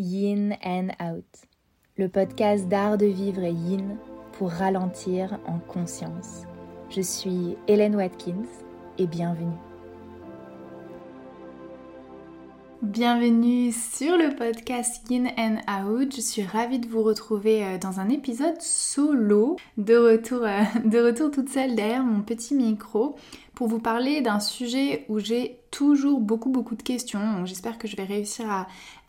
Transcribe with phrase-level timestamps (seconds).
[0.00, 1.26] Yin and Out,
[1.98, 3.98] le podcast d'art de vivre yin
[4.32, 6.44] pour ralentir en conscience.
[6.88, 8.48] Je suis Hélène Watkins
[8.96, 9.69] et bienvenue.
[12.82, 16.16] Bienvenue sur le podcast Yin and Out.
[16.16, 20.98] Je suis ravie de vous retrouver euh, dans un épisode solo, de retour, euh, de
[20.98, 23.16] retour toute seule derrière mon petit micro
[23.54, 27.44] pour vous parler d'un sujet où j'ai toujours beaucoup beaucoup de questions.
[27.44, 28.46] J'espère que je vais réussir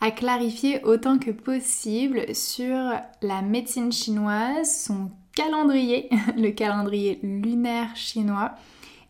[0.02, 2.76] à, clarifier autant que possible sur
[3.22, 8.52] la médecine chinoise, son calendrier, le calendrier lunaire chinois,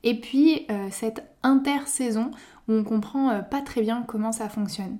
[0.05, 2.30] et puis euh, cette intersaison
[2.69, 4.98] où on comprend euh, pas très bien comment ça fonctionne.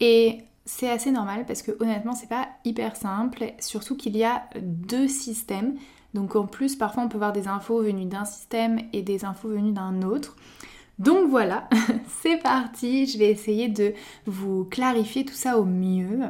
[0.00, 4.44] Et c'est assez normal parce que honnêtement c'est pas hyper simple, surtout qu'il y a
[4.60, 5.76] deux systèmes
[6.14, 9.48] donc en plus, parfois on peut voir des infos venues d'un système et des infos
[9.48, 10.36] venues d'un autre.
[10.98, 11.68] Donc voilà,
[12.22, 13.94] c'est parti, je vais essayer de
[14.26, 16.20] vous clarifier tout ça au mieux.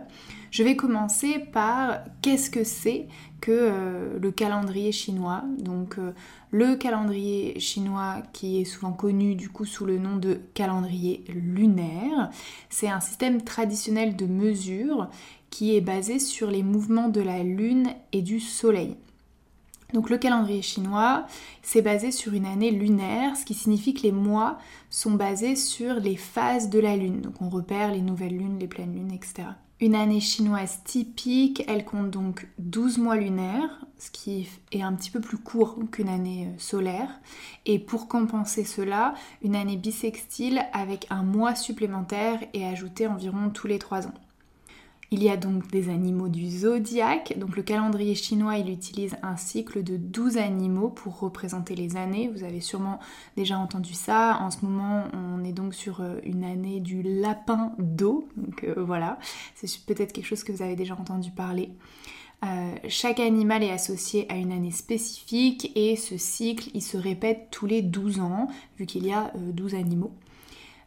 [0.51, 3.09] Je vais commencer par qu'est-ce que c'est
[3.41, 5.43] que euh, le calendrier chinois?
[5.59, 6.13] Donc euh,
[6.53, 12.31] le calendrier chinois qui est souvent connu du coup sous le nom de calendrier lunaire,
[12.69, 15.09] c'est un système traditionnel de mesure
[15.51, 18.97] qui est basé sur les mouvements de la lune et du soleil.
[19.95, 21.27] Donc le calendrier chinois,
[21.63, 24.59] c'est basé sur une année lunaire, ce qui signifie que les mois
[24.91, 27.23] sont basés sur les phases de la lune.
[27.23, 29.49] Donc on repère les nouvelles lunes, les pleines lunes, etc.
[29.83, 35.11] Une année chinoise typique, elle compte donc 12 mois lunaires, ce qui est un petit
[35.11, 37.09] peu plus court qu'une année euh, solaire.
[37.67, 43.67] Et pour compenser cela, une année bissextile avec un mois supplémentaire et ajouté environ tous
[43.67, 44.15] les 3 ans.
[45.15, 47.35] Il y a donc des animaux du zodiaque.
[47.37, 52.31] Donc le calendrier chinois, il utilise un cycle de 12 animaux pour représenter les années.
[52.35, 52.99] Vous avez sûrement
[53.37, 54.39] déjà entendu ça.
[54.41, 58.27] En ce moment, on est donc sur euh, une année du lapin d'eau.
[58.39, 59.19] Donc euh, voilà,
[59.55, 61.69] c'est peut-être quelque chose que vous avez déjà entendu parler.
[62.43, 67.49] Euh, chaque animal est associé à une année spécifique et ce cycle, il se répète
[67.51, 68.49] tous les 12 ans,
[68.79, 70.13] vu qu'il y a 12 animaux.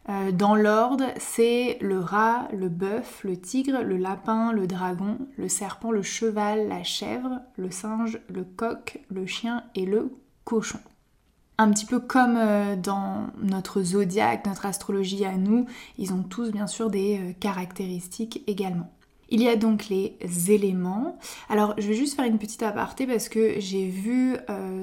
[0.08, 5.48] Euh, dans l'ordre, c'est le rat, le bœuf, le tigre, le lapin, le dragon, le
[5.48, 10.12] serpent, le cheval, la chèvre, le singe, le coq, le chien et le
[10.44, 10.78] cochon.
[11.58, 15.66] Un petit peu comme euh, dans notre zodiaque, notre astrologie à nous,
[15.98, 18.92] ils ont tous bien sûr des euh, caractéristiques également.
[19.28, 20.16] Il y a donc les
[20.52, 21.18] éléments.
[21.48, 24.36] Alors je vais juste faire une petite aparté parce que j'ai vu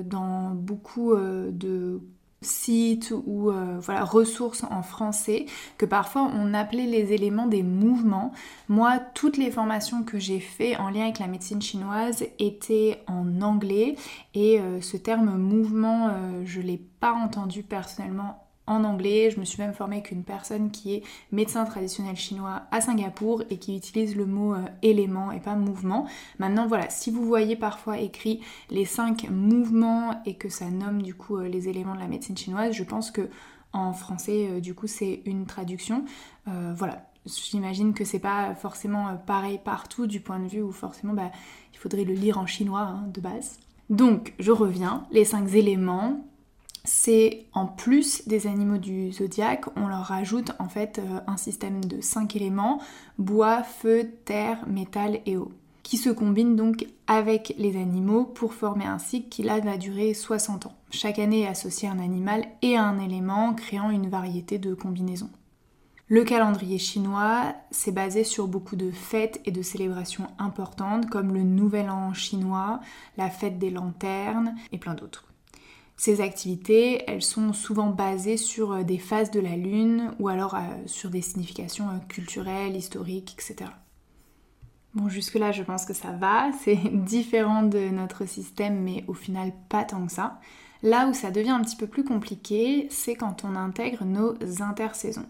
[0.03, 2.01] dans beaucoup de
[2.43, 5.45] sites ou euh, voilà, ressources en français
[5.77, 8.31] que parfois on appelait les éléments des mouvements.
[8.69, 13.41] Moi, toutes les formations que j'ai fait en lien avec la médecine chinoise étaient en
[13.41, 13.95] anglais
[14.33, 19.29] et euh, ce terme mouvement, euh, je l'ai pas entendu personnellement en anglais.
[19.31, 23.43] Je me suis même formée avec une personne qui est médecin traditionnel chinois à Singapour
[23.49, 26.07] et qui utilise le mot euh, élément et pas mouvement.
[26.39, 31.13] Maintenant voilà, si vous voyez parfois écrit les cinq mouvements et que ça nomme du
[31.13, 33.29] coup euh, les éléments de la médecine chinoise, je pense que
[33.73, 36.05] en français euh, du coup c'est une traduction.
[36.45, 41.31] voilà, j'imagine que c'est pas forcément pareil partout du point de vue où forcément bah,
[41.73, 43.59] il faudrait le lire en chinois hein, de base.
[43.89, 46.25] Donc je reviens, les cinq éléments,
[46.85, 51.83] c'est en plus des animaux du zodiaque, on leur rajoute en fait euh, un système
[51.83, 52.81] de 5 éléments,
[53.17, 55.51] bois, feu, terre, métal et eau,
[55.81, 60.13] qui se combinent donc avec les animaux pour former un cycle qui là va durer
[60.13, 60.75] 60 ans.
[60.91, 65.31] Chaque année est associé un animal et un élément, créant une variété de combinaisons.
[66.09, 71.43] Le calendrier chinois, s'est basé sur beaucoup de fêtes et de célébrations importantes comme le
[71.43, 72.81] Nouvel An chinois,
[73.17, 75.32] la fête des lanternes et plein d'autres.
[75.95, 80.55] Ces activités, elles sont souvent basées sur euh, des phases de la Lune ou alors
[80.55, 83.69] euh, sur des significations euh, culturelles, historiques, etc.
[84.95, 89.53] Bon, jusque-là, je pense que ça va, c'est différent de notre système, mais au final,
[89.69, 90.39] pas tant que ça.
[90.81, 95.25] Là où ça devient un petit peu plus compliqué, c'est quand on intègre nos intersaisons.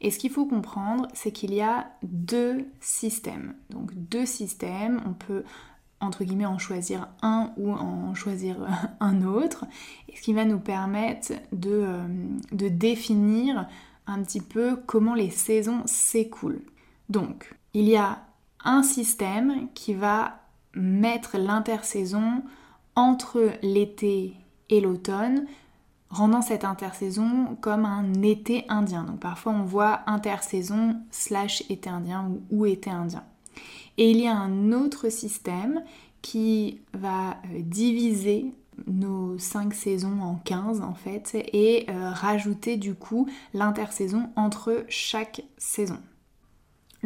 [0.00, 3.54] Et ce qu'il faut comprendre, c'est qu'il y a deux systèmes.
[3.70, 5.44] Donc deux systèmes, on peut
[6.00, 8.56] entre guillemets en choisir un ou en choisir
[9.00, 9.66] un autre,
[10.14, 12.06] ce qui va nous permettre de, euh,
[12.52, 13.68] de définir
[14.06, 16.62] un petit peu comment les saisons s'écoulent.
[17.08, 18.20] Donc, il y a
[18.64, 20.40] un système qui va
[20.74, 22.42] mettre l'intersaison
[22.94, 24.34] entre l'été
[24.70, 25.46] et l'automne,
[26.10, 29.04] rendant cette intersaison comme un été indien.
[29.04, 33.24] Donc parfois on voit intersaison slash été indien ou été indien.
[33.98, 35.82] Et il y a un autre système
[36.22, 38.52] qui va euh, diviser
[38.86, 45.42] nos 5 saisons en 15 en fait et euh, rajouter du coup l'intersaison entre chaque
[45.56, 45.98] saison.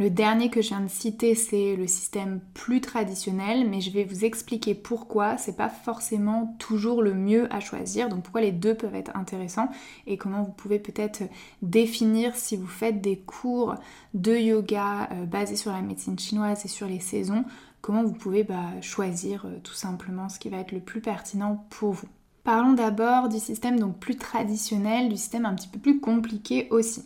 [0.01, 4.05] Le dernier que je viens de citer, c'est le système plus traditionnel, mais je vais
[4.05, 8.75] vous expliquer pourquoi c'est pas forcément toujours le mieux à choisir, donc pourquoi les deux
[8.75, 9.69] peuvent être intéressants
[10.07, 11.25] et comment vous pouvez peut-être
[11.61, 13.75] définir si vous faites des cours
[14.15, 17.45] de yoga euh, basés sur la médecine chinoise et sur les saisons,
[17.83, 21.67] comment vous pouvez bah, choisir euh, tout simplement ce qui va être le plus pertinent
[21.69, 22.09] pour vous.
[22.43, 27.05] Parlons d'abord du système donc plus traditionnel, du système un petit peu plus compliqué aussi.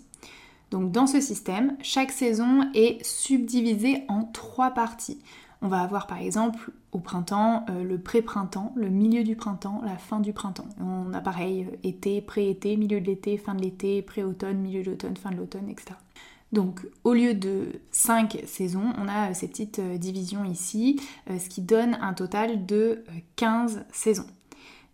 [0.75, 5.21] Donc dans ce système, chaque saison est subdivisée en trois parties.
[5.62, 9.97] On va avoir par exemple au printemps euh, le pré-printemps, le milieu du printemps, la
[9.97, 10.67] fin du printemps.
[10.81, 14.91] On a pareil euh, été, pré-été, milieu de l'été, fin de l'été, pré-automne, milieu de
[14.91, 15.93] l'automne, fin de l'automne, etc.
[16.50, 21.61] Donc au lieu de cinq saisons, on a euh, ces petites divisions ici, ce qui
[21.61, 23.05] donne un total de
[23.37, 24.27] 15 saisons.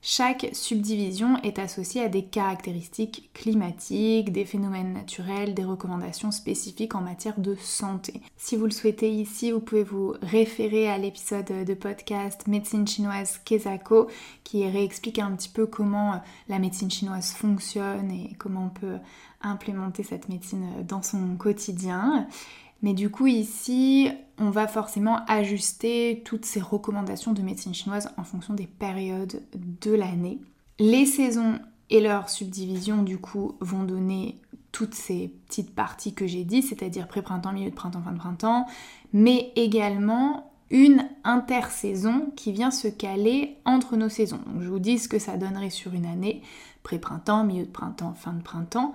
[0.02, 7.02] Chaque subdivision est associée à des caractéristiques climatiques, des phénomènes naturels, des recommandations spécifiques en
[7.02, 8.23] matière de santé.
[8.38, 13.43] Si vous le souhaitez ici, vous pouvez vous référer à l'épisode de podcast Médecine chinoise
[13.44, 14.08] Kezako
[14.43, 16.19] qui réexplique un petit peu comment euh,
[16.49, 18.97] la médecine chinoise fonctionne et comment on peut
[19.43, 22.26] implémenter cette médecine euh, dans son quotidien.
[22.82, 24.11] Mais du coup ici,
[24.41, 29.93] on va forcément ajuster toutes ces recommandations de médecine chinoise en fonction des périodes de
[29.93, 30.41] l'année.
[30.79, 31.59] Les saisons
[31.91, 34.41] et leurs subdivisions du coup vont donner
[34.73, 38.67] toutes ces petites parties que j'ai dit, c'est-à-dire pré-printemps, milieu de printemps, fin de printemps,
[39.13, 44.41] mais également une intersaison qui vient se caler entre nos saisons.
[44.61, 46.43] Je vous dis ce que ça donnerait sur une année,
[46.83, 48.95] pré-printemps, milieu de printemps, fin de printemps.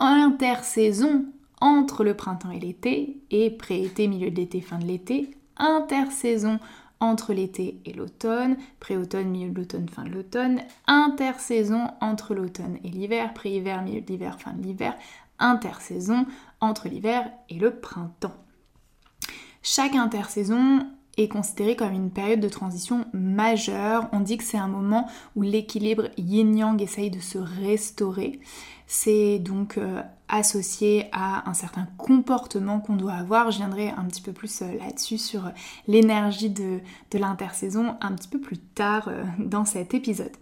[0.00, 1.24] Intersaison
[1.64, 6.60] entre le printemps et l'été, et pré-été, milieu de l'été, fin de l'été, intersaison
[7.00, 12.90] entre l'été et l'automne, pré-automne, milieu de l'automne, fin de l'automne, intersaison entre l'automne et
[12.90, 14.94] l'hiver, pré-hiver, milieu de l'hiver, fin de l'hiver,
[15.38, 16.26] intersaison
[16.60, 18.36] entre l'hiver et le printemps.
[19.62, 24.08] Chaque intersaison est considérée comme une période de transition majeure.
[24.12, 28.40] On dit que c'est un moment où l'équilibre yin-yang essaye de se restaurer.
[28.86, 33.50] C'est donc euh, associé à un certain comportement qu'on doit avoir.
[33.50, 35.50] Je viendrai un petit peu plus euh, là-dessus sur euh,
[35.88, 36.80] l'énergie de,
[37.10, 40.32] de l'intersaison un petit peu plus tard dans cet épisode.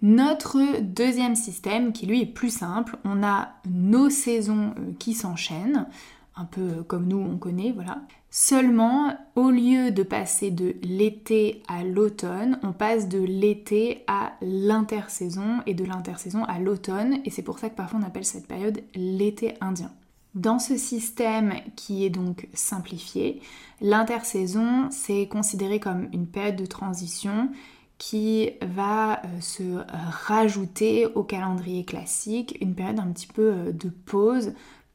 [0.00, 5.88] Notre deuxième système, qui lui est plus simple, on a nos saisons qui s'enchaînent,
[6.36, 7.98] un peu comme nous on connaît, voilà.
[8.30, 15.62] Seulement, au lieu de passer de l'été à l'automne, on passe de l'été à l'intersaison
[15.64, 18.82] et de l'intersaison à l'automne, et c'est pour ça que parfois on appelle cette période
[18.94, 19.90] l'été indien.
[20.34, 23.40] Dans ce système qui est donc simplifié,
[23.80, 27.48] l'intersaison c'est considéré comme une période de transition
[27.96, 29.84] qui va euh, se
[30.26, 34.52] rajouter au calendrier classique, une période un petit peu euh, de pause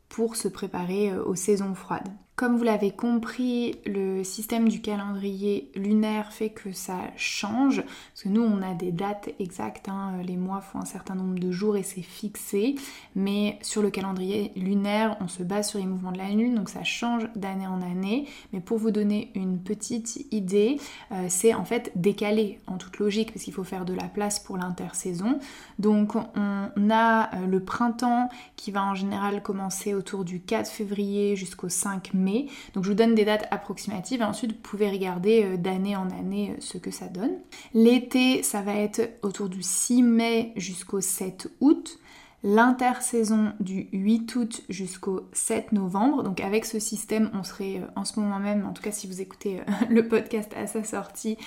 [0.08, 2.08] pour se préparer euh, aux saisons froides.
[2.44, 8.28] Comme vous l'avez compris, le système du calendrier lunaire fait que ça change, parce que
[8.28, 11.78] nous on a des dates exactes, hein, les mois font un certain nombre de jours
[11.78, 12.76] et c'est fixé,
[13.16, 16.68] mais sur le calendrier lunaire on se base sur les mouvements de la lune, donc
[16.68, 20.82] ça change d'année en année, mais pour vous donner une petite idée,
[21.14, 24.42] euh, c'est en fait décalé en toute logique, parce qu'il faut faire de la place
[24.42, 25.40] pour l'intersaison.
[25.80, 31.38] Donc on a euh, le printemps qui va en général commencer autour du 4 février
[31.38, 32.33] jusqu'au 5 mai,
[32.74, 36.10] donc je vous donne des dates approximatives et ensuite vous pouvez regarder euh, d'année en
[36.10, 37.38] année euh, ce que ça donne.
[37.74, 42.00] L'été, ça va être autour du 6 mai jusqu'au 7 août
[42.46, 46.24] l'intersaison du 8 août jusqu'au 7 novembre.
[46.24, 49.08] Donc avec ce système, on serait euh, en ce moment même, en tout cas si
[49.08, 51.38] vous écoutez le podcast à sa sortie,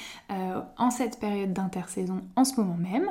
[0.79, 3.11] en cette période d'intersaison en ce moment même.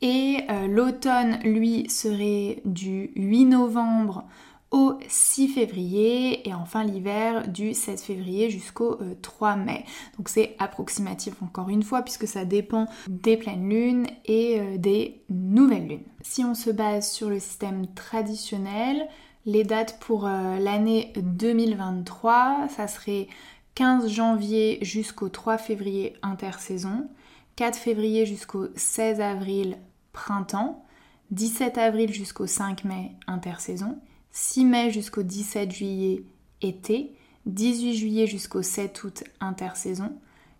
[0.00, 4.24] Et l'automne, lui, serait du 8 novembre
[4.70, 9.84] au 6 février et enfin l'hiver du 16 février jusqu'au 3 euh, mai.
[10.18, 15.22] Donc c'est approximatif encore une fois puisque ça dépend des pleines lunes et euh, des
[15.30, 16.06] nouvelles lunes.
[16.22, 19.08] Si on se base sur le système traditionnel,
[19.46, 23.28] les dates pour euh, l'année 2023, ça serait
[23.76, 27.08] 15 janvier jusqu'au 3 février intersaison,
[27.56, 29.78] 4 février jusqu'au 16 avril
[30.12, 30.84] printemps,
[31.30, 33.98] 17 avril jusqu'au 5 mai intersaison,
[34.40, 36.22] 6 mai jusqu'au 17 juillet
[36.62, 37.12] été,
[37.46, 40.12] 18 juillet jusqu'au 7 août intersaison,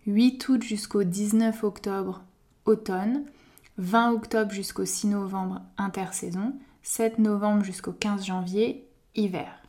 [0.08, 2.24] 8 août jusqu'au 19 octobre
[2.64, 3.22] automne,
[3.76, 9.62] 20 octobre jusqu'au 6 novembre intersaison, 7 novembre jusqu'au 15 janvier hiver.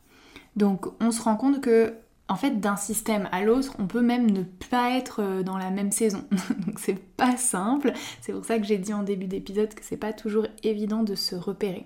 [0.56, 1.94] Donc on se rend compte que
[2.30, 5.70] en fait d'un système à l'autre, on peut même ne pas être euh, dans la
[5.70, 6.24] même saison.
[6.66, 7.94] Donc c'est pas simple.
[8.22, 11.13] C'est pour ça que j'ai dit en début d'épisode que c'est pas toujours évident de
[11.13, 11.86] se repérer.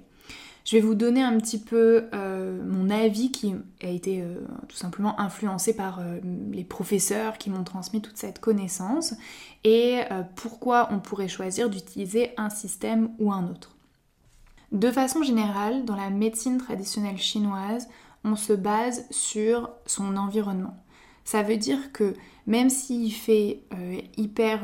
[0.63, 4.35] Je vais vous donner un petit peu euh, mon avis qui a été euh,
[4.69, 6.19] tout simplement influencé par euh,
[6.51, 9.13] les professeurs qui m'ont transmis toute cette connaissance
[9.65, 10.01] et
[10.35, 13.75] pourquoi on pourrait choisir d'utiliser un système ou un autre.
[14.71, 17.87] De façon générale, dans la médecine traditionnelle chinoise,
[18.25, 20.75] on se base sur son environnement.
[21.23, 22.13] Ça veut dire que
[22.45, 23.63] même s'il fait
[24.17, 24.61] hyper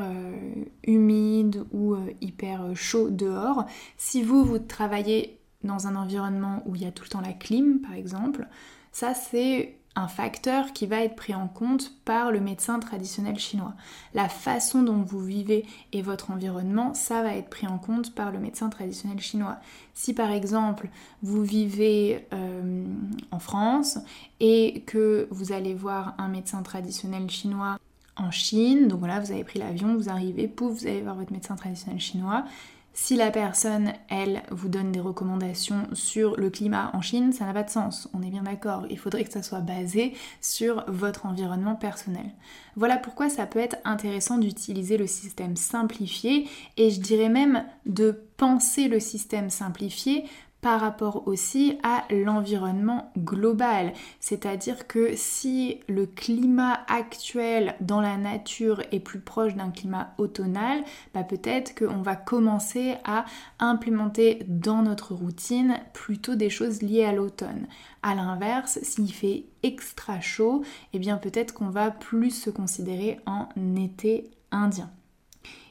[0.84, 3.64] humide ou hyper chaud dehors,
[3.96, 7.32] si vous, vous travaillez dans un environnement où il y a tout le temps la
[7.32, 8.46] clim, par exemple,
[8.92, 13.74] ça c'est un facteur qui va être pris en compte par le médecin traditionnel chinois.
[14.14, 18.30] La façon dont vous vivez et votre environnement, ça va être pris en compte par
[18.30, 19.58] le médecin traditionnel chinois.
[19.94, 20.88] Si par exemple
[21.22, 22.84] vous vivez euh,
[23.32, 23.98] en France
[24.38, 27.76] et que vous allez voir un médecin traditionnel chinois
[28.16, 31.32] en Chine, donc voilà, vous avez pris l'avion, vous arrivez, pouf, vous allez voir votre
[31.32, 32.44] médecin traditionnel chinois,
[32.92, 37.52] si la personne, elle, vous donne des recommandations sur le climat en Chine, ça n'a
[37.52, 38.84] pas de sens, on est bien d'accord.
[38.90, 42.26] Il faudrait que ça soit basé sur votre environnement personnel.
[42.76, 48.24] Voilà pourquoi ça peut être intéressant d'utiliser le système simplifié et je dirais même de
[48.36, 50.24] penser le système simplifié
[50.60, 53.92] par rapport aussi à l'environnement global.
[54.18, 60.82] C'est-à-dire que si le climat actuel dans la nature est plus proche d'un climat automnal,
[61.14, 63.24] bah peut-être qu'on va commencer à
[63.58, 67.66] implémenter dans notre routine plutôt des choses liées à l'automne.
[68.02, 70.62] A l'inverse, s'il fait extra chaud,
[70.92, 74.90] eh bien peut-être qu'on va plus se considérer en été indien.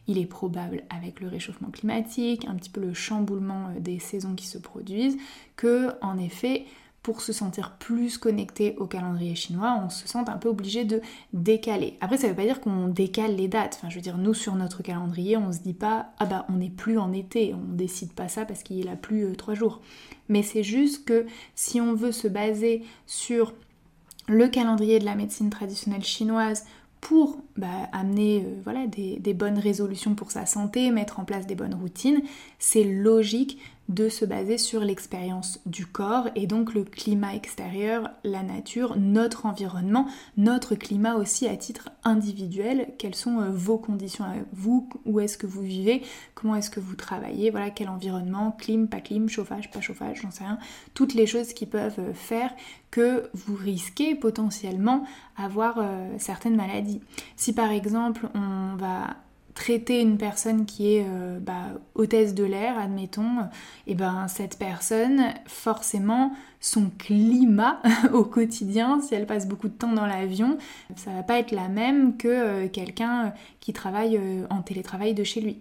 [0.10, 4.34] Il est probable, avec le réchauffement climatique, un petit peu le chamboulement euh, des saisons
[4.34, 5.18] qui se produisent,
[5.56, 6.66] que en effet,
[7.04, 11.00] pour se sentir plus connecté au calendrier chinois, on se sent un peu obligé de
[11.32, 11.96] décaler.
[12.02, 13.76] Après, ça ne veut pas dire qu'on décale les dates.
[13.78, 16.54] Enfin, je veux dire, nous, sur notre calendrier, on se dit pas, ah bah, on
[16.54, 17.54] n'est plus en été.
[17.54, 19.80] On décide pas ça parce qu'il a plus euh, trois jours.
[20.28, 23.54] Mais c'est juste que si on veut se baser sur
[24.28, 26.66] le calendrier de la médecine traditionnelle chinoise
[27.02, 31.48] pour bah, amener euh, voilà, des, des, bonnes résolutions pour sa santé, mettre en place
[31.48, 32.22] des bonnes routines,
[32.58, 38.44] c'est logique de se baser sur l'expérience du corps et donc le climat extérieur, la
[38.44, 42.94] nature, notre environnement, notre climat aussi à titre individuel.
[43.00, 44.88] Quelles sont euh, vos conditions à vous?
[45.06, 46.04] Où est-ce que vous vivez?
[46.36, 47.50] Comment est-ce que vous travaillez?
[47.50, 48.52] Voilà, quel environnement?
[48.52, 50.60] Clim, pas clim, chauffage, pas chauffage, j'en sais rien.
[50.94, 52.54] Toutes les choses qui peuvent euh, faire
[52.92, 55.04] que vous risquez potentiellement
[55.38, 57.02] avoir euh, certaines maladies.
[57.36, 59.16] Si par exemple on va
[59.60, 63.50] traiter une personne qui est euh, bah, hôtesse de l'air, admettons,
[63.88, 67.82] et ben cette personne, forcément, son climat
[68.14, 70.58] au quotidien, si elle passe beaucoup de temps dans l'avion,
[70.96, 75.26] ça va pas être la même que euh, quelqu'un qui travaille euh, en télétravail de
[75.26, 75.58] chez lui.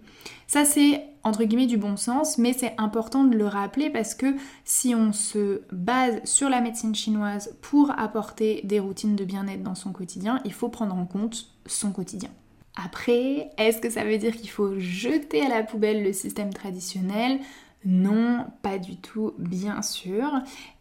[0.47, 4.33] Ça c'est entre guillemets du bon sens, mais c'est important de le rappeler parce que
[4.63, 9.75] si on se base sur la médecine chinoise pour apporter des routines de bien-être dans
[9.75, 12.29] son quotidien, il faut prendre en compte son quotidien.
[12.75, 17.39] Après, est-ce que ça veut dire qu'il faut jeter à la poubelle le système traditionnel?
[17.85, 20.29] Non, pas du tout, bien sûr.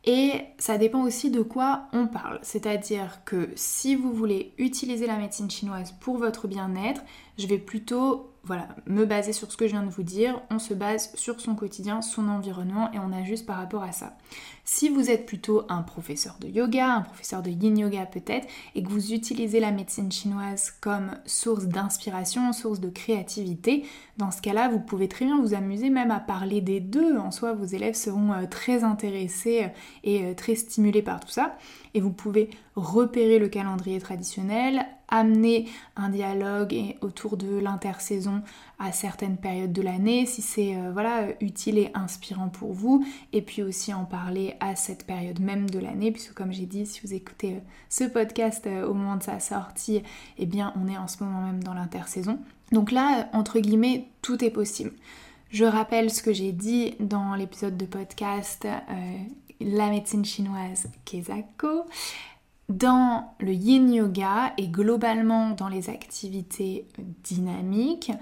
[0.04, 2.40] Et ça dépend aussi de quoi on parle.
[2.42, 7.02] C'est-à-dire que si vous voulez utiliser la médecine chinoise pour votre bien-être,
[7.38, 10.40] je vais plutôt voilà, me baser sur ce que je viens de vous dire.
[10.50, 14.16] On se base sur son quotidien, son environnement et on ajuste par rapport à ça.
[14.64, 18.82] Si vous êtes plutôt un professeur de yoga, un professeur de yin yoga peut-être, et
[18.82, 23.84] que vous utilisez la médecine chinoise comme source d'inspiration, source de créativité,
[24.16, 27.18] dans ce cas-là, vous pouvez très bien vous amuser même à parler des deux.
[27.18, 29.68] En soi, vos élèves seront euh, très intéressés euh,
[30.04, 31.58] et euh, très stimulés par tout ça.
[31.92, 38.42] Et vous pouvez repérer le calendrier traditionnel, amener un dialogue autour de l'intersaison
[38.78, 43.42] à certaines périodes de l'année, si c'est euh, voilà utile et inspirant pour vous, et
[43.42, 47.00] puis aussi en parler à cette période même de l'année, puisque comme j'ai dit, si
[47.02, 50.02] vous écoutez euh, ce podcast euh, au moment de sa sortie,
[50.36, 52.38] eh bien on est en ce moment même dans l'intersaison.
[52.70, 54.92] Donc là, entre guillemets, tout est possible.
[55.50, 58.68] Je rappelle ce que j'ai dit dans l'épisode de podcast
[59.60, 61.86] La médecine chinoise Kezako.
[62.68, 66.86] Dans le yin yoga et globalement dans les activités
[67.24, 68.12] dynamiques,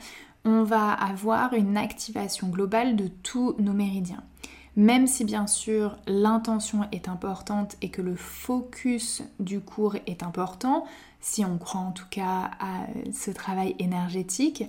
[0.44, 4.22] on va avoir une activation globale de tous nos méridiens.
[4.76, 10.84] Même si bien sûr l'intention est importante et que le focus du cours est important,
[11.18, 14.64] si on croit en tout cas à ce travail énergétique,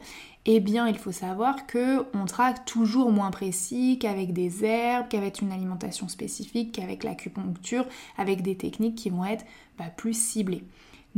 [0.45, 5.41] eh bien il faut savoir que on traque toujours moins précis qu'avec des herbes, qu'avec
[5.41, 7.85] une alimentation spécifique, qu'avec l'acupuncture,
[8.17, 9.45] avec des techniques qui vont être
[9.77, 10.63] bah, plus ciblées.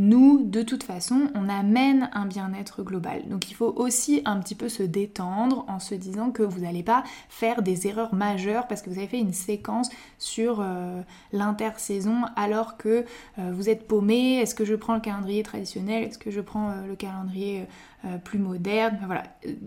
[0.02, 3.28] Nous, de toute façon, on amène un bien-être global.
[3.28, 6.84] Donc il faut aussi un petit peu se détendre en se disant que vous n'allez
[6.84, 11.02] pas faire des erreurs majeures parce que vous avez fait une séquence sur euh,
[11.34, 13.04] l'intersaison alors que
[13.40, 14.38] euh, vous êtes paumé.
[14.38, 16.06] Est-ce que je prends le calendrier traditionnel?
[16.06, 17.66] Est-ce que je prends le calendrier
[18.24, 19.00] plus moderne?
[19.06, 19.24] Voilà,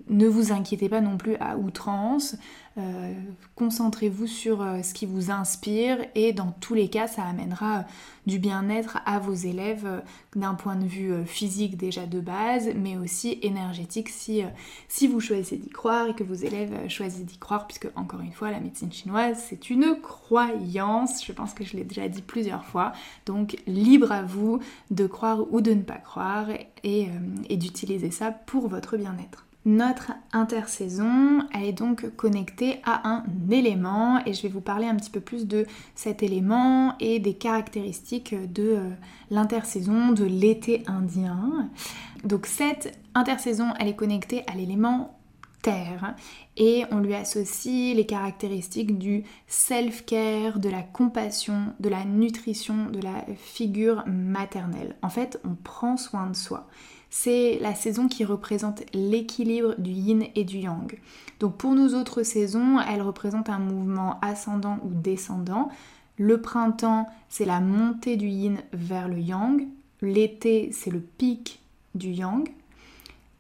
[0.09, 2.37] ne vous inquiétez pas non plus à outrance.
[2.79, 3.13] Euh,
[3.55, 7.83] concentrez-vous sur euh, ce qui vous inspire et dans tous les cas ça amènera euh,
[8.27, 10.03] du bien-être à vos élèves
[10.37, 14.43] d'un point de vue physique déjà de base mais aussi énergétique si,
[14.89, 18.33] si vous choisissez d'y croire et que vos élèves choisissent d'y croire puisque encore une
[18.33, 22.65] fois la médecine chinoise c'est une croyance je pense que je l'ai déjà dit plusieurs
[22.65, 22.93] fois
[23.27, 24.61] donc libre à vous
[24.91, 26.47] de croire ou de ne pas croire
[26.85, 27.09] et
[27.51, 29.47] d'utiliser ça pour votre bien-être.
[29.65, 34.97] Notre intersaison, elle est donc connectée à un élément et je vais vous parler un
[34.97, 38.91] petit peu plus de cet élément et des caractéristiques de euh,
[39.31, 41.71] l'intersaison de l'été indien.
[42.25, 45.17] Donc cette intersaison, elle est connectée à l'élément
[45.63, 46.15] terre
[46.57, 53.01] et on lui associe les caractéristiques du self-care, de la compassion, de la nutrition, de
[53.01, 54.97] la figure maternelle.
[55.03, 56.69] En fait, on prend soin de soi
[57.15, 60.99] c'est la saison qui représente l'équilibre du yin et du yang.
[61.41, 65.69] Donc pour nous autres saisons, elle représente un mouvement ascendant ou descendant.
[66.17, 69.69] Le printemps, c'est la montée du yin vers le yang.
[70.01, 71.61] L'été, c'est le pic
[71.95, 72.49] du yang.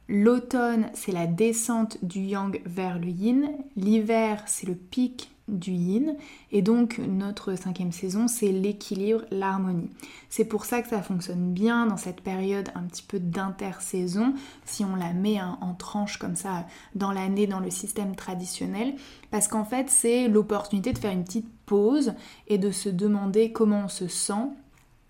[0.08, 3.50] L'automne, c'est la descente du yang vers le yin.
[3.76, 6.16] L'hiver, c'est le pic du yin.
[6.50, 9.90] Et donc notre cinquième saison, c'est l'équilibre, l'harmonie.
[10.28, 14.84] C'est pour ça que ça fonctionne bien dans cette période un petit peu d'intersaison, si
[14.84, 18.94] on la met en tranche comme ça dans l'année, dans le système traditionnel.
[19.30, 22.14] Parce qu'en fait, c'est l'opportunité de faire une petite pause
[22.48, 24.48] et de se demander comment on se sent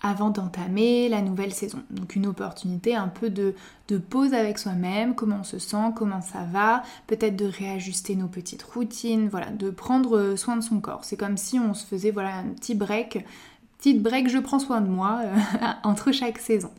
[0.03, 1.83] avant d'entamer la nouvelle saison.
[1.91, 3.55] Donc une opportunité un peu de,
[3.89, 8.27] de pause avec soi-même, comment on se sent, comment ça va, peut-être de réajuster nos
[8.27, 11.05] petites routines, voilà, de prendre soin de son corps.
[11.05, 13.25] C'est comme si on se faisait voilà un petit break,
[13.79, 15.37] petite break je prends soin de moi euh,
[15.85, 16.71] entre chaque saison.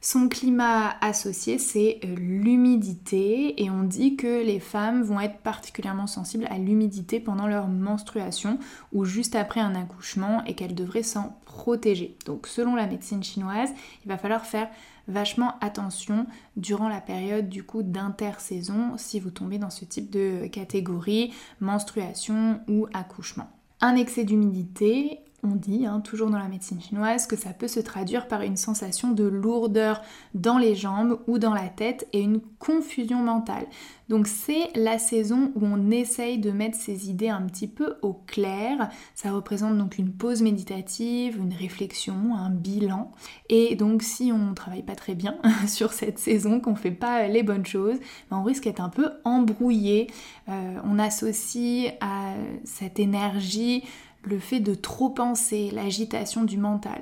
[0.00, 6.06] Son climat associé, c'est euh, l'humidité et on dit que les femmes vont être particulièrement
[6.06, 8.60] sensibles à l'humidité pendant leur menstruation
[8.92, 12.16] ou juste après un accouchement et qu'elles devraient s'en protéger.
[12.26, 13.70] Donc selon la médecine chinoise,
[14.04, 14.68] il va falloir faire
[15.08, 20.46] vachement attention durant la période du coup d'intersaison si vous tombez dans ce type de
[20.46, 23.50] catégorie, menstruation ou accouchement.
[23.80, 27.78] Un excès d'humidité on dit, hein, toujours dans la médecine chinoise, que ça peut se
[27.78, 30.02] traduire par une sensation de lourdeur
[30.34, 33.66] dans les jambes ou dans la tête et une confusion mentale.
[34.08, 38.14] Donc c'est la saison où on essaye de mettre ses idées un petit peu au
[38.14, 38.88] clair.
[39.14, 43.12] Ça représente donc une pause méditative, une réflexion, un bilan.
[43.48, 45.36] Et donc si on ne travaille pas très bien
[45.68, 47.98] sur cette saison, qu'on ne fait pas les bonnes choses,
[48.30, 50.08] ben, on risque d'être un peu embrouillé.
[50.48, 52.32] Euh, on associe à
[52.64, 53.84] cette énergie
[54.22, 57.00] le fait de trop penser, l'agitation du mental.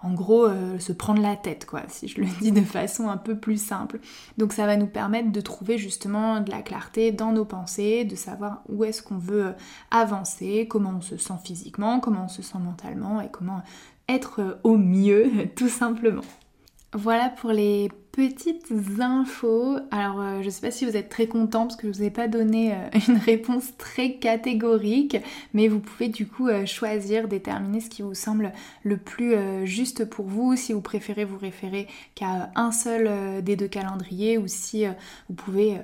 [0.00, 3.16] En gros, euh, se prendre la tête, quoi, si je le dis de façon un
[3.16, 3.98] peu plus simple.
[4.36, 8.14] Donc ça va nous permettre de trouver justement de la clarté dans nos pensées, de
[8.14, 9.52] savoir où est-ce qu'on veut euh,
[9.90, 13.62] avancer, comment on se sent physiquement, comment on se sent mentalement et comment
[14.08, 16.24] être euh, au mieux, tout simplement.
[16.92, 19.78] Voilà pour les petites infos.
[19.92, 22.10] Alors euh, je sais pas si vous êtes très content parce que je vous ai
[22.10, 25.18] pas donné euh, une réponse très catégorique,
[25.54, 28.52] mais vous pouvez du coup euh, choisir, déterminer ce qui vous semble
[28.82, 33.68] le plus juste pour vous, si vous préférez vous référer qu'à un seul des deux
[33.68, 35.76] calendriers ou si vous pouvez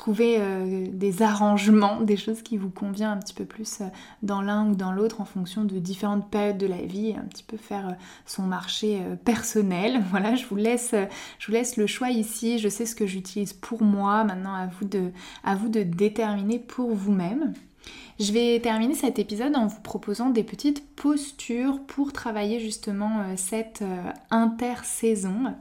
[0.00, 3.84] trouver euh, des arrangements, des choses qui vous conviennent un petit peu plus euh,
[4.22, 7.42] dans l'un ou dans l'autre en fonction de différentes périodes de la vie, un petit
[7.42, 7.92] peu faire euh,
[8.24, 10.02] son marché personnel.
[10.10, 10.94] Voilà, je vous laisse,
[11.38, 12.58] je vous laisse le choix ici.
[12.58, 14.24] Je sais ce que j'utilise pour moi.
[14.24, 15.10] Maintenant, à vous de,
[15.44, 17.52] à vous de déterminer pour vous-même.
[18.18, 23.84] Je vais terminer cet épisode en vous proposant des petites postures pour travailler justement cette
[24.30, 25.54] intersaison.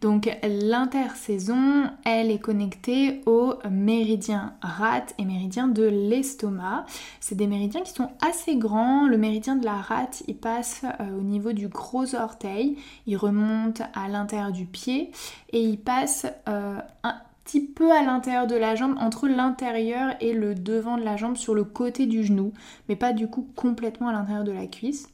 [0.00, 6.86] Donc l'intersaison, elle est connectée au méridien rate et méridien de l'estomac.
[7.20, 9.06] C'est des méridiens qui sont assez grands.
[9.06, 13.82] Le méridien de la rate, il passe euh, au niveau du gros orteil, il remonte
[13.94, 15.10] à l'intérieur du pied
[15.52, 20.32] et il passe euh, un petit peu à l'intérieur de la jambe, entre l'intérieur et
[20.32, 22.52] le devant de la jambe sur le côté du genou,
[22.88, 25.08] mais pas du coup complètement à l'intérieur de la cuisse.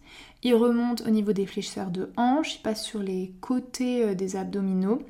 [0.47, 4.37] Il remonte au niveau des fléchisseurs de hanches, il passe sur les côtés euh, des
[4.37, 5.03] abdominaux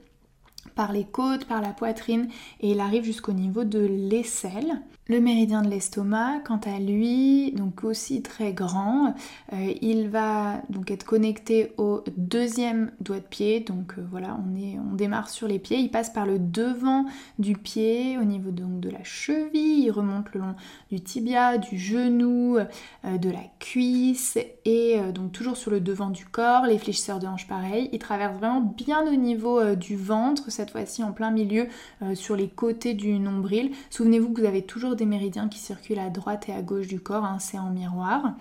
[0.75, 4.81] par les côtes, par la poitrine et il arrive jusqu'au niveau de l'aisselle.
[5.09, 9.15] Le méridien de l'estomac, quant à lui, donc aussi très grand,
[9.53, 13.61] euh, il va donc être connecté au deuxième doigt de pied.
[13.61, 15.79] Donc euh, voilà, on, démarre sur les pieds.
[15.79, 17.05] Il passe par le devant
[17.39, 19.85] du pied, au niveau donc de la cheville.
[19.85, 20.57] Il remonte le long
[20.91, 26.27] du tibia, du genou, euh, de la cuisse et donc toujours sur le devant du
[26.27, 26.67] corps.
[26.67, 27.89] Les fléchisseurs de hanche, pareil.
[27.93, 31.69] Il traverse vraiment bien au niveau du ventre, cette fois-ci en plein milieu,
[32.15, 33.71] sur les côtés du nombril.
[33.91, 37.01] Souvenez-vous que vous avez toujours des méridiens qui circulent à droite et à gauche du
[37.01, 38.35] corps, hein, c'est en miroir.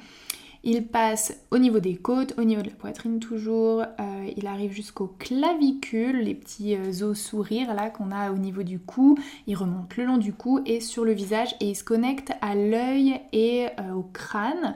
[0.67, 4.71] Il passe au niveau des côtes, au niveau de la poitrine toujours, euh, il arrive
[4.71, 9.15] jusqu'aux clavicules, les petits euh, os sourires là qu'on a au niveau du cou,
[9.45, 12.55] il remonte le long du cou et sur le visage et il se connecte à
[12.55, 14.75] l'œil et euh, au crâne.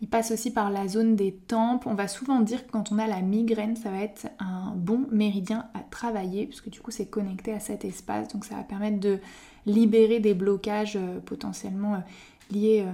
[0.00, 1.86] Il passe aussi par la zone des tempes.
[1.86, 5.06] On va souvent dire que quand on a la migraine, ça va être un bon
[5.10, 8.98] méridien à travailler, puisque du coup c'est connecté à cet espace, donc ça va permettre
[8.98, 9.18] de
[9.66, 12.02] libérer des blocages potentiellement
[12.50, 12.84] liés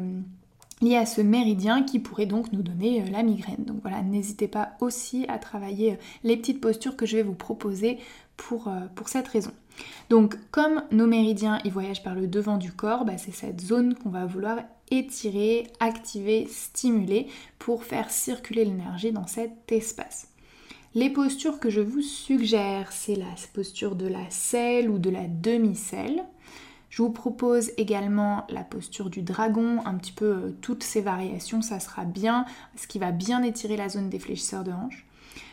[0.82, 3.64] lié à ce méridien qui pourrait donc nous donner euh, la migraine.
[3.64, 7.34] Donc voilà, n'hésitez pas aussi à travailler euh, les petites postures que je vais vous
[7.34, 7.98] proposer
[8.36, 9.52] pour, euh, pour cette raison.
[10.10, 13.94] Donc comme nos méridiens ils voyagent par le devant du corps, bah, c'est cette zone
[13.94, 14.58] qu'on va vouloir
[14.90, 17.26] étirer, activer, stimuler
[17.58, 20.28] pour faire circuler l'énergie dans cet espace.
[20.94, 25.26] Les postures que je vous suggère, c'est la posture de la selle ou de la
[25.26, 26.24] demi-selle.
[26.88, 31.60] Je vous propose également la posture du dragon, un petit peu euh, toutes ces variations,
[31.60, 32.46] ça sera bien,
[32.76, 35.05] ce qui va bien étirer la zone des fléchisseurs de hanche.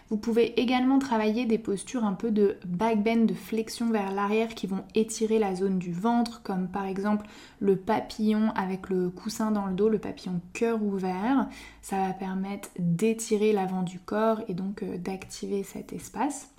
[0.10, 4.68] Vous pouvez également travailler des postures un peu de backbend, de flexion vers l'arrière qui
[4.68, 7.26] vont étirer la zone du ventre, comme par exemple
[7.60, 11.48] le papillon avec le coussin dans le dos, le papillon cœur ouvert.
[11.82, 16.50] Ça va permettre d'étirer l'avant du corps et donc euh, d'activer cet espace.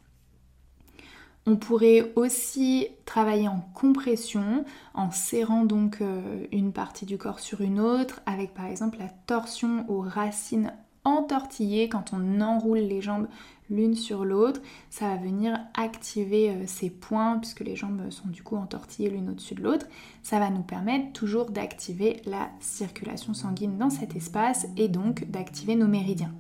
[1.46, 7.60] On pourrait aussi travailler en compression, en serrant donc euh, une partie du corps sur
[7.60, 10.72] une autre, avec par exemple la torsion aux racines
[11.04, 13.28] entortillées quand on enroule les jambes
[13.70, 14.60] l'une sur l'autre.
[14.90, 19.30] Ça va venir activer euh, ces points puisque les jambes sont du coup entortillées l'une
[19.30, 19.86] au-dessus de l'autre.
[20.22, 25.76] Ça va nous permettre toujours d'activer la circulation sanguine dans cet espace et donc d'activer
[25.76, 26.32] nos méridiens.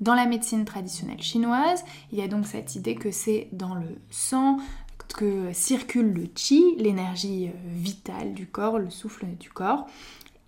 [0.00, 3.98] Dans la médecine traditionnelle chinoise, il y a donc cette idée que c'est dans le
[4.10, 4.58] sang
[5.16, 9.86] que circule le qi, l'énergie euh, vitale du corps, le souffle du corps.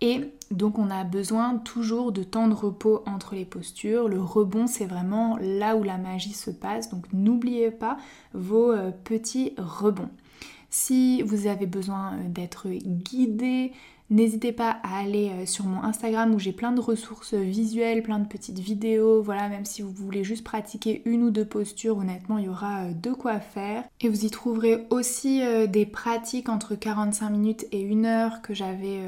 [0.01, 4.07] Et donc on a besoin toujours de temps de repos entre les postures.
[4.07, 6.89] Le rebond, c'est vraiment là où la magie se passe.
[6.89, 7.97] Donc n'oubliez pas
[8.33, 10.09] vos euh, petits rebonds.
[10.69, 13.71] Si vous avez besoin euh, d'être guidé,
[14.09, 18.19] N'hésitez pas à aller euh, sur mon Instagram où j'ai plein de ressources visuelles, plein
[18.19, 22.37] de petites vidéos, voilà, même si vous voulez juste pratiquer une ou deux postures, honnêtement,
[22.37, 23.83] il y aura de quoi faire.
[23.99, 29.01] Et vous y trouverez aussi des pratiques entre 45 minutes et 1 heure que j'avais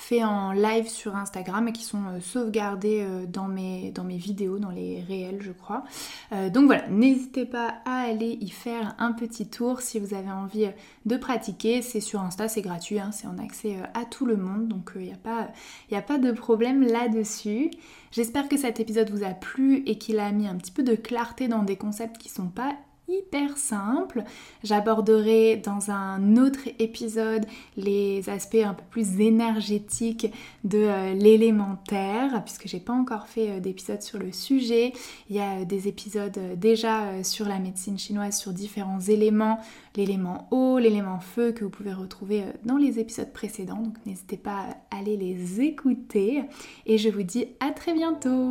[0.00, 4.70] fait en live sur Instagram et qui sont euh, sauvegardés euh, dans, mes, vidéos, dans
[4.70, 5.84] les réels je crois.
[6.32, 10.30] Euh, donc voilà, n'hésitez pas à aller y faire un petit tour si vous avez
[10.30, 10.68] envie
[11.04, 11.82] de pratiquer.
[11.82, 15.02] C'est sur Insta, c'est gratuit, hein, c'est en accès à tout le monde, donc il
[15.02, 15.48] n'y a, pas,
[15.92, 17.70] a pas de problème là-dessus.
[18.10, 20.94] J'espère que cet épisode vous a plu et qu'il a mis un petit peu de
[20.94, 22.74] clarté dans des concepts qui sont pas
[23.10, 24.24] hyper simple.
[24.62, 27.46] J'aborderai dans un autre épisode
[27.76, 30.32] les aspects un peu plus énergétiques
[30.64, 34.92] de euh, l'élémentaire, puisque j'ai pas encore fait euh, d'épisode sur le sujet.
[35.28, 39.58] Il y a euh, des épisodes déjà sur la médecine chinoise sur différents éléments,
[39.96, 43.82] l'élément eau, l'élément feu que vous pouvez retrouver dans les épisodes précédents.
[43.82, 46.44] Donc n'hésitez pas à aller les écouter.
[46.86, 48.50] Et je vous dis à très bientôt